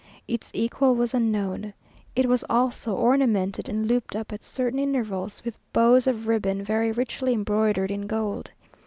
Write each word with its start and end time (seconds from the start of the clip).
Its 0.27 0.49
equal 0.51 0.95
was 0.95 1.13
unknown. 1.13 1.75
It 2.15 2.25
was 2.25 2.43
also 2.49 2.95
ornamented 2.95 3.69
and 3.69 3.85
looped 3.85 4.15
up 4.15 4.33
at 4.33 4.43
certain 4.43 4.79
intervals 4.79 5.43
with 5.45 5.59
bows 5.73 6.07
of 6.07 6.25
ribbon 6.25 6.63
very 6.63 6.91
richly 6.91 7.33
embroidered 7.35 7.91
in 7.91 8.07
gold. 8.07 8.49